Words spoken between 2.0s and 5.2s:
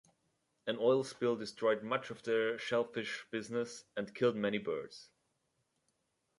of the shellfish business and killed many birds.